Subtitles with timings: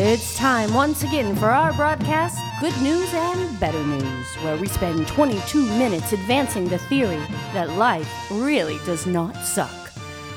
[0.00, 5.08] It's time once again for our broadcast, Good News and Better News, where we spend
[5.08, 7.20] 22 minutes advancing the theory
[7.52, 9.74] that life really does not suck.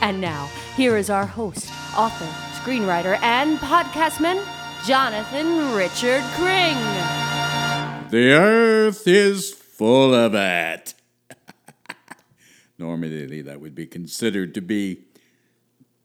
[0.01, 2.25] And now, here is our host, author,
[2.59, 4.43] screenwriter, and podcastman,
[4.87, 6.75] Jonathan Richard Cring.
[8.09, 10.95] The earth is full of it.
[12.79, 15.03] Normally, that would be considered to be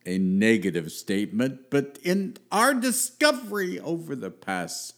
[0.07, 4.95] a negative statement, but in our discovery over the past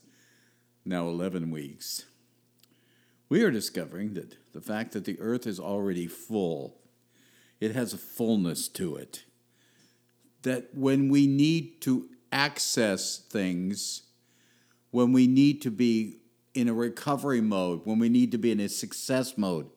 [0.84, 2.04] now 11 weeks,
[3.28, 6.76] we are discovering that the fact that the earth is already full,
[7.58, 9.24] it has a fullness to it.
[10.42, 14.02] That when we need to access things,
[14.90, 16.18] when we need to be
[16.54, 19.68] in a recovery mode, when we need to be in a success mode,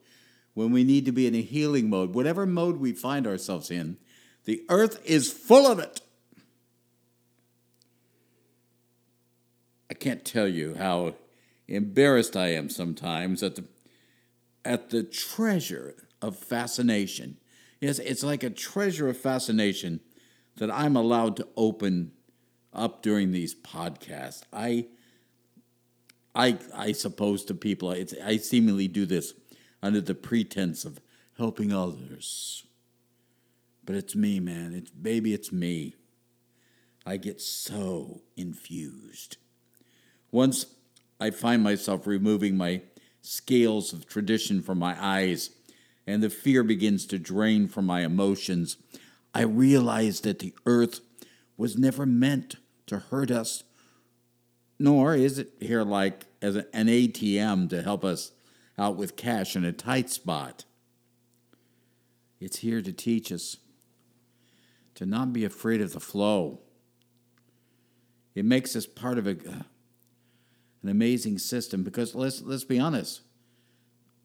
[0.54, 3.98] when we need to be in a healing mode, whatever mode we find ourselves in,
[4.46, 6.02] the earth is full of it.
[9.90, 11.16] I can't tell you how
[11.68, 13.66] embarrassed I am sometimes at the
[14.64, 17.38] at the treasure of fascination.
[17.80, 20.00] Yes, it's like a treasure of fascination
[20.58, 22.12] that I'm allowed to open
[22.74, 24.44] up during these podcasts.
[24.54, 24.88] I
[26.34, 27.90] I I suppose to people
[28.24, 29.34] I seemingly do this
[29.84, 31.02] under the pretense of
[31.38, 32.64] helping others.
[33.92, 34.74] But it's me, man.
[34.74, 35.96] It's baby, it's me.
[37.06, 39.36] I get so infused.
[40.32, 40.66] Once
[41.20, 42.84] I find myself removing my
[43.22, 45.50] scales of tradition from my eyes
[46.08, 48.78] and the fear begins to drain from my emotions,
[49.36, 51.02] I realize that the earth
[51.58, 52.56] was never meant
[52.86, 53.64] to hurt us,
[54.80, 58.32] nor is it here like as an ATM to help us
[58.78, 60.64] out with cash in a tight spot.
[62.40, 63.58] It's here to teach us
[65.02, 66.60] to not be afraid of the flow.
[68.36, 69.64] It makes us part of a, uh,
[70.84, 73.22] an amazing system because let's, let's be honest,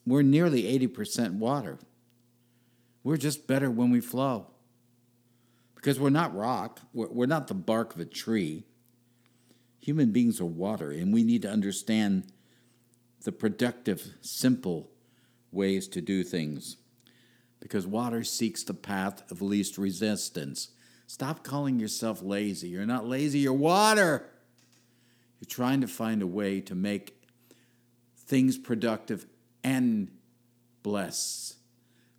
[0.06, 1.78] we're nearly 80% water.
[3.02, 4.48] We're just better when we flow
[5.76, 8.66] because we're not rock, we're, we're not the bark of a tree.
[9.80, 12.30] Human beings are water, and we need to understand
[13.22, 14.90] the productive, simple
[15.50, 16.76] ways to do things
[17.66, 20.68] because water seeks the path of least resistance.
[21.08, 22.68] Stop calling yourself lazy.
[22.68, 24.24] You're not lazy, you're water.
[25.40, 27.20] You're trying to find a way to make
[28.16, 29.26] things productive
[29.64, 30.12] and
[30.84, 31.56] bless,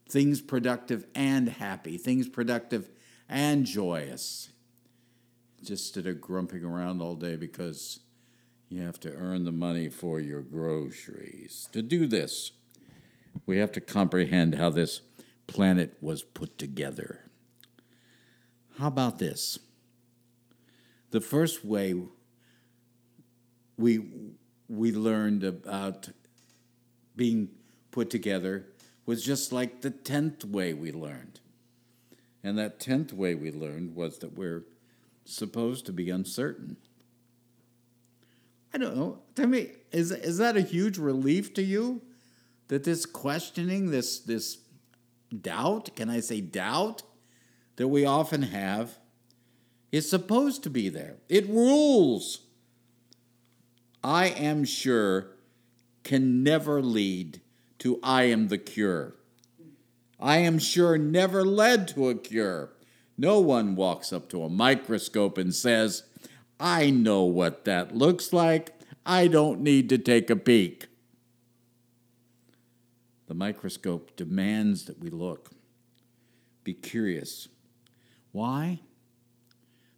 [0.09, 2.89] things productive and happy, things productive
[3.29, 4.49] and joyous.
[5.63, 8.01] Just instead of grumping around all day because
[8.67, 11.69] you have to earn the money for your groceries.
[11.71, 12.51] To do this,
[13.45, 14.99] we have to comprehend how this
[15.47, 17.21] planet was put together.
[18.77, 19.57] How about this?
[21.11, 21.95] The first way
[23.77, 24.05] we
[24.69, 26.09] we learned about
[27.15, 27.49] being
[27.91, 28.67] put together
[29.05, 31.39] was just like the tenth way we learned.
[32.43, 34.65] And that tenth way we learned was that we're
[35.25, 36.77] supposed to be uncertain.
[38.73, 39.19] I don't know.
[39.35, 42.01] Tell me, is is that a huge relief to you?
[42.67, 44.57] That this questioning, this this
[45.41, 47.03] doubt, can I say doubt,
[47.75, 48.97] that we often have
[49.91, 51.17] is supposed to be there.
[51.29, 52.41] It rules.
[54.03, 55.38] I am sure
[56.03, 57.41] can never lead
[57.79, 59.15] to I am the cure.
[60.19, 62.71] I am sure never led to a cure.
[63.17, 66.03] No one walks up to a microscope and says,
[66.59, 68.73] I know what that looks like.
[69.05, 70.86] I don't need to take a peek.
[73.27, 75.51] The microscope demands that we look.
[76.63, 77.49] Be curious.
[78.31, 78.79] Why?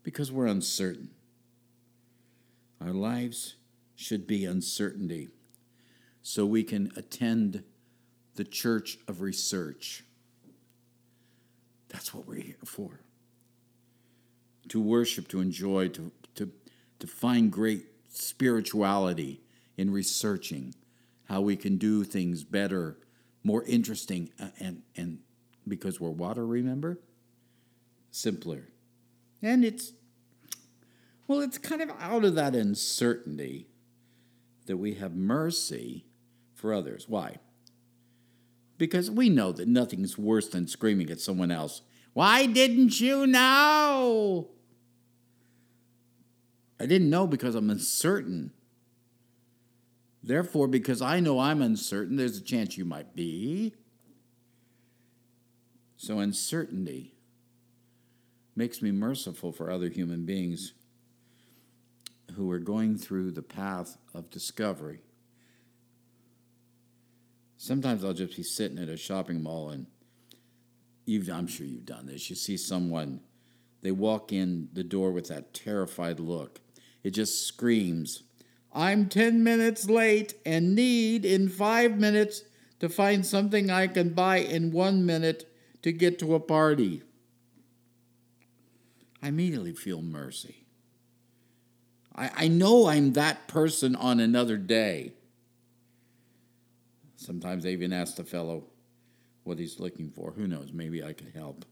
[0.04, 1.12] Because we're uncertain.
[2.82, 3.56] Our lives
[3.96, 5.30] should be uncertainty
[6.22, 7.64] so we can attend
[8.36, 10.04] the church of research.
[11.90, 13.02] That's what we're here for.
[14.70, 16.52] To worship, to enjoy, to, to,
[17.00, 19.42] to find great spirituality
[19.78, 20.74] in researching
[21.26, 22.98] how we can do things better
[23.44, 25.20] more interesting, uh, and, and
[25.68, 27.00] because we're water, remember?
[28.12, 28.70] Simpler.
[29.42, 29.94] And it's,
[31.28, 33.68] well, it's kind of out of that uncertainty
[34.66, 36.06] that we have mercy
[36.54, 37.08] for others.
[37.08, 37.38] Why?
[38.78, 41.82] Because we know that nothing's worse than screaming at someone else.
[42.14, 44.50] Why didn't you know?
[46.80, 48.52] I didn't know because I'm uncertain.
[50.22, 53.74] Therefore, because I know I'm uncertain, there's a chance you might be.
[55.98, 57.16] So, uncertainty
[58.56, 60.74] makes me merciful for other human beings
[62.36, 65.02] who are going through the path of discovery.
[67.58, 69.88] Sometimes I'll just be sitting at a shopping mall and
[71.08, 72.30] I'm sure you've done this.
[72.30, 73.22] You see someone,
[73.82, 76.62] they walk in the door with that terrified look.
[77.04, 78.24] It just screams,
[78.74, 82.44] I'm 10 minutes late and need in five minutes
[82.80, 85.52] to find something I can buy in one minute
[85.82, 87.04] to get to a party.
[89.22, 90.66] I immediately feel mercy.
[92.16, 95.14] I, I know I'm that person on another day.
[97.16, 98.66] Sometimes I even ask the fellow
[99.44, 100.32] what he's looking for.
[100.32, 100.72] Who knows?
[100.72, 101.66] Maybe I can help.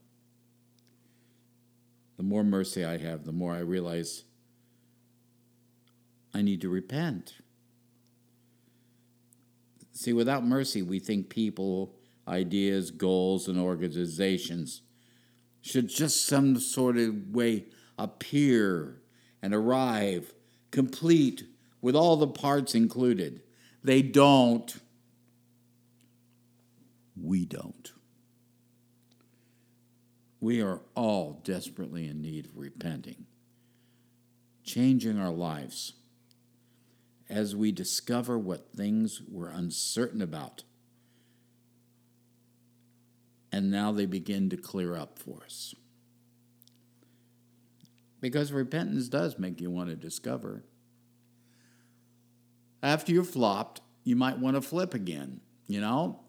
[2.16, 4.24] The more mercy I have, the more I realize
[6.34, 7.34] I need to repent.
[9.92, 11.94] See, without mercy, we think people,
[12.28, 14.82] ideas, goals, and organizations
[15.60, 17.66] should just some sort of way
[17.98, 19.00] appear
[19.42, 20.32] and arrive
[20.70, 21.44] complete
[21.80, 23.42] with all the parts included.
[23.82, 24.72] They don't.
[27.20, 27.92] We don't.
[30.40, 33.26] We are all desperately in need of repenting,
[34.62, 35.94] changing our lives
[37.28, 40.62] as we discover what things we're uncertain about.
[43.52, 45.74] And now they begin to clear up for us.
[48.20, 50.64] Because repentance does make you want to discover.
[52.82, 56.20] After you're flopped, you might want to flip again, you know?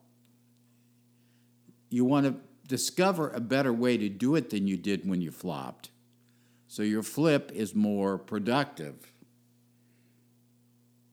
[1.89, 2.35] You want to
[2.67, 5.89] discover a better way to do it than you did when you flopped.
[6.67, 9.11] So your flip is more productive.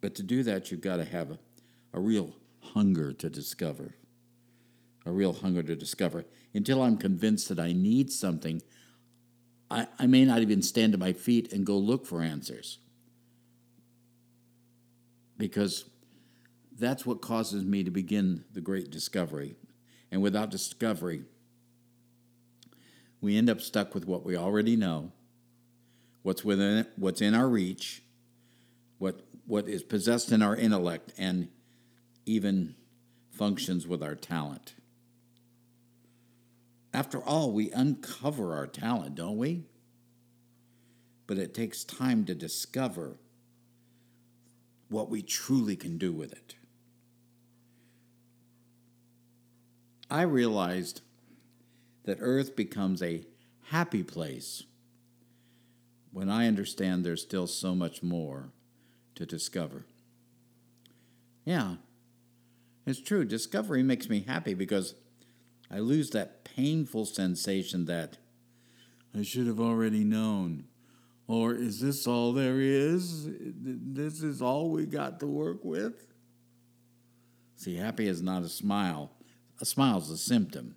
[0.00, 1.38] But to do that, you've got to have a,
[1.92, 3.94] a real hunger to discover.
[5.04, 6.24] A real hunger to discover.
[6.54, 8.62] Until I'm convinced that I need something,
[9.70, 12.78] I, I may not even stand to my feet and go look for answers.
[15.38, 15.84] Because
[16.78, 19.56] that's what causes me to begin the great discovery.
[20.10, 21.22] And without discovery,
[23.20, 25.12] we end up stuck with what we already know,
[26.22, 28.02] what's within it, what's in our reach,
[29.46, 31.48] what is possessed in our intellect and
[32.24, 32.74] even
[33.30, 34.74] functions with our talent.
[36.92, 39.64] After all, we uncover our talent, don't we?
[41.26, 43.18] But it takes time to discover
[44.88, 46.54] what we truly can do with it.
[50.10, 51.02] I realized
[52.04, 53.24] that Earth becomes a
[53.70, 54.62] happy place
[56.12, 58.52] when I understand there's still so much more
[59.16, 59.84] to discover.
[61.44, 61.76] Yeah,
[62.86, 63.24] it's true.
[63.24, 64.94] Discovery makes me happy because
[65.70, 68.18] I lose that painful sensation that
[69.16, 70.64] I should have already known.
[71.28, 73.28] Or is this all there is?
[73.28, 76.06] This is all we got to work with?
[77.56, 79.10] See, happy is not a smile.
[79.60, 80.76] A smile is a symptom.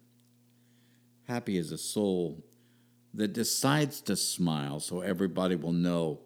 [1.28, 2.44] Happy is a soul
[3.14, 6.22] that decides to smile so everybody will know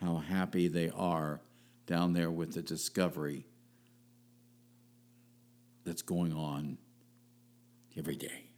[0.00, 1.40] how happy they are
[1.86, 3.46] down there with the discovery
[5.84, 6.78] that's going on
[7.96, 8.50] every day.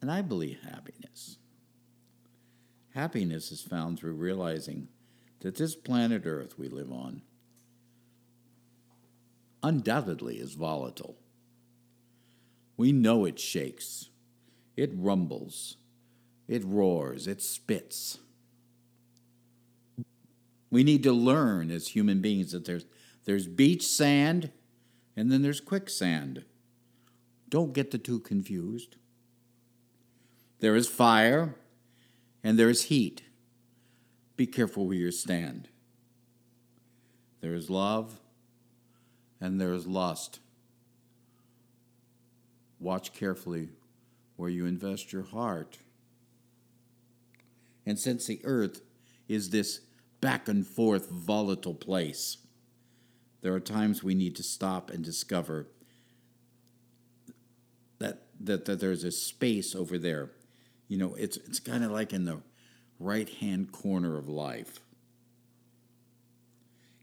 [0.00, 1.38] And I believe happiness.
[2.94, 4.88] Happiness is found through realizing
[5.40, 7.22] that this planet Earth we live on
[9.62, 11.16] undoubtedly is volatile.
[12.76, 14.10] We know it shakes,
[14.76, 15.76] it rumbles,
[16.48, 18.18] it roars, it spits.
[20.70, 22.86] We need to learn as human beings that there's,
[23.24, 24.50] there's beach sand
[25.16, 26.44] and then there's quicksand.
[27.48, 28.96] Don't get the two confused.
[30.60, 31.54] There is fire
[32.42, 33.22] and there is heat.
[34.36, 35.68] Be careful where you stand.
[37.40, 38.18] There is love
[39.40, 40.40] and there is lust.
[42.78, 43.70] Watch carefully
[44.36, 45.78] where you invest your heart.
[47.86, 48.82] And since the earth
[49.28, 49.80] is this
[50.20, 52.38] back and forth volatile place,
[53.42, 55.68] there are times we need to stop and discover
[58.00, 60.32] that, that, that there's a space over there.
[60.88, 62.42] You know, it's, it's kind of like in the
[62.98, 64.80] right hand corner of life.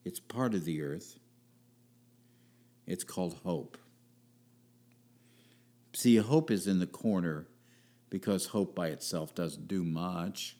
[0.03, 1.17] It's part of the earth.
[2.85, 3.77] It's called hope.
[5.93, 7.47] See, hope is in the corner
[8.09, 10.57] because hope by itself doesn't do much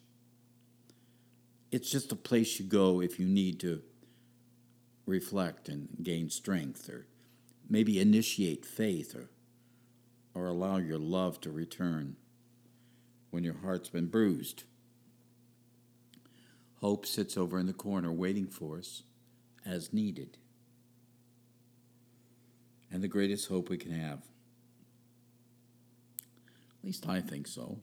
[1.73, 3.81] it's just a place you go if you need to
[5.07, 7.07] reflect and gain strength or
[7.67, 9.31] maybe initiate faith or
[10.35, 12.15] or allow your love to return
[13.31, 14.63] when your heart's been bruised.
[16.79, 19.03] Hope sits over in the corner waiting for us
[19.65, 20.37] as needed.
[22.91, 24.19] And the greatest hope we can have.
[26.79, 27.79] At least I think so.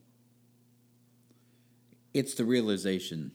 [2.12, 3.32] It's the realization,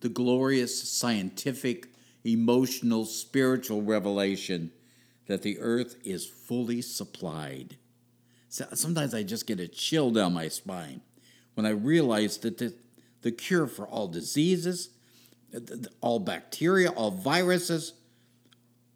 [0.00, 1.88] the glorious scientific,
[2.24, 4.70] emotional, spiritual revelation
[5.26, 7.76] that the earth is fully supplied.
[8.48, 11.02] Sometimes I just get a chill down my spine
[11.54, 12.74] when I realize that the,
[13.22, 14.90] the cure for all diseases,
[16.00, 17.94] all bacteria, all viruses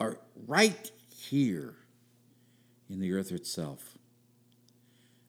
[0.00, 1.74] are right here
[2.88, 3.98] in the earth itself.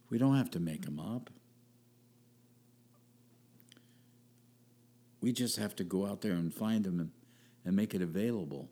[0.09, 1.29] We don't have to make them up.
[5.23, 7.11] We just have to go out there and find them and,
[7.63, 8.69] and make it available.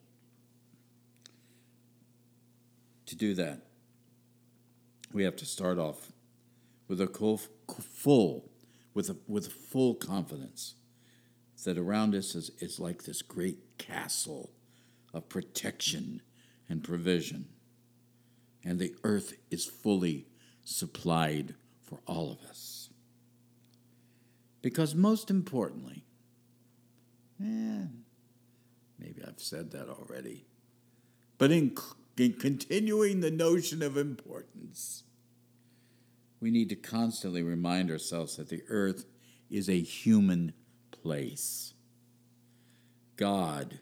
[3.06, 3.62] To do that,
[5.14, 6.12] we have to start off
[6.88, 7.06] with a
[7.80, 8.50] full,
[8.92, 10.74] with a, with full confidence
[11.64, 14.50] that around us is, is like this great castle
[15.14, 16.20] of protection
[16.68, 17.46] and provision.
[18.62, 20.26] And the earth is fully
[20.64, 22.90] supplied for all of us.
[24.60, 26.04] Because most importantly,
[28.98, 30.46] maybe I've said that already,
[31.38, 31.74] but in,
[32.16, 35.04] in continuing the notion of importance,
[36.40, 39.04] we need to constantly remind ourselves that the earth
[39.48, 40.52] is a human
[40.90, 41.74] place.
[43.16, 43.78] God,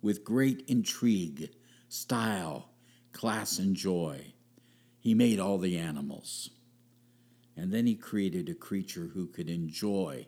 [0.00, 1.50] with great intrigue,
[1.88, 2.68] style,
[3.12, 4.34] class, and joy,
[5.00, 6.50] he made all the animals.
[7.56, 10.26] And then he created a creature who could enjoy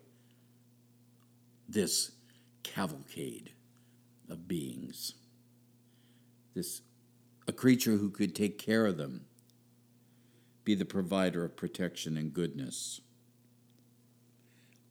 [1.69, 2.13] this
[2.67, 3.53] cavalcade
[4.29, 5.15] of beings.
[6.55, 6.83] This
[7.49, 9.27] a creature who could take care of them,
[10.65, 13.01] be the provider of protection and goodness.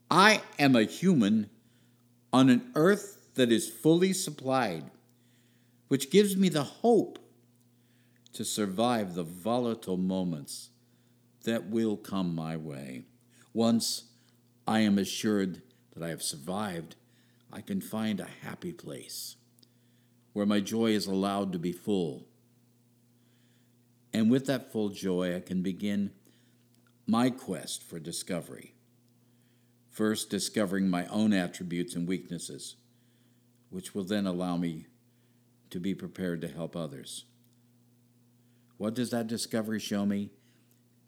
[0.10, 1.50] I am a human
[2.32, 4.90] on an earth that is fully supplied,
[5.90, 7.20] which gives me the hope
[8.32, 10.70] to survive the volatile moments
[11.44, 13.04] that will come my way.
[13.54, 14.06] Once
[14.66, 15.62] I am assured
[15.94, 16.96] that I have survived,
[17.56, 19.38] I can find a happy place
[20.34, 22.28] where my joy is allowed to be full.
[24.14, 26.12] And with that full joy, I can begin
[27.08, 28.74] my quest for discovery.
[29.90, 32.76] First, discovering my own attributes and weaknesses,
[33.70, 34.88] which will then allow me
[35.70, 37.24] to be prepared to help others.
[38.76, 40.32] What does that discovery show me?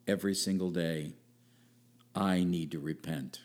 [0.08, 1.16] Every single day,
[2.16, 3.42] I need to repent.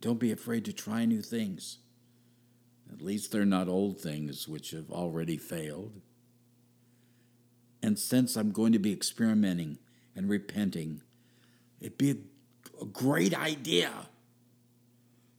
[0.00, 1.78] Don't be afraid to try new things.
[2.92, 6.00] At least they're not old things which have already failed.
[7.82, 9.78] And since I'm going to be experimenting
[10.16, 11.02] and repenting,
[11.80, 13.90] it'd be a, a great idea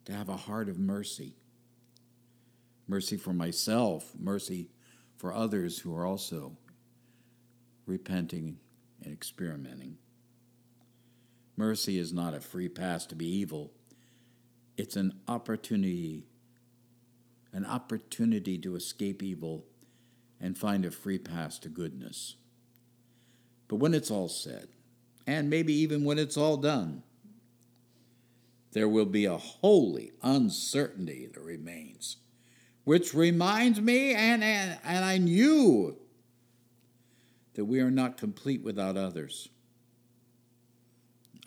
[0.05, 1.35] to have a heart of mercy.
[2.87, 4.69] Mercy for myself, mercy
[5.17, 6.57] for others who are also
[7.85, 8.57] repenting
[9.03, 9.97] and experimenting.
[11.55, 13.71] Mercy is not a free pass to be evil
[14.81, 16.25] it's an opportunity,
[17.53, 19.63] an opportunity to escape evil
[20.39, 22.35] and find a free pass to goodness.
[23.67, 24.69] But when it's all said,
[25.27, 27.03] and maybe even when it's all done,
[28.71, 32.17] there will be a holy uncertainty that remains,
[32.83, 35.95] which reminds me and, and, and I knew
[37.53, 39.47] that we are not complete without others.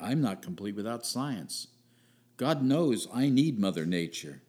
[0.01, 1.67] I'm not complete without science.
[2.45, 4.43] God knows I need Mother Nature,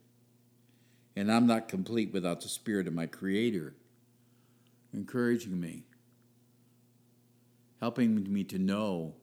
[1.16, 3.74] and I'm not complete without the Spirit of my Creator
[4.94, 5.86] encouraging me,
[7.80, 9.14] helping me to know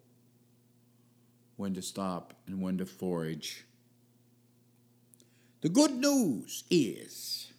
[1.56, 3.66] when to stop and when to forage.
[5.60, 7.52] The good news is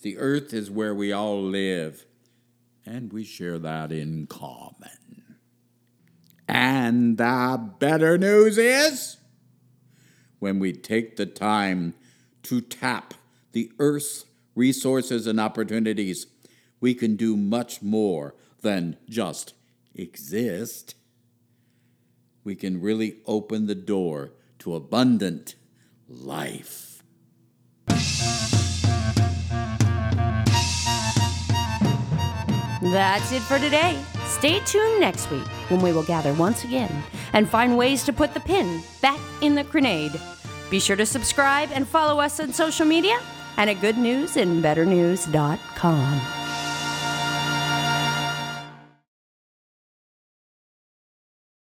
[0.00, 2.06] the earth is where we all live,
[2.86, 5.36] and we share that in common.
[6.48, 9.18] And the better news is
[10.40, 11.94] when we take the time
[12.42, 13.14] to tap
[13.52, 14.24] the earth's
[14.56, 16.26] resources and opportunities,
[16.80, 19.54] we can do much more than just
[19.94, 20.96] exist.
[22.42, 25.54] We can really open the door to abundant
[26.08, 27.02] life.
[32.82, 34.02] That's it for today.
[34.26, 38.34] Stay tuned next week when we will gather once again and find ways to put
[38.34, 40.20] the pin back in the grenade.
[40.70, 43.20] Be sure to subscribe and follow us on social media
[43.56, 46.39] and at goodnewsandbetternews.com.